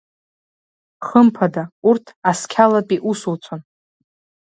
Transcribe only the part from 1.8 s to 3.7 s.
урҭ асқьалатәи усуцәан.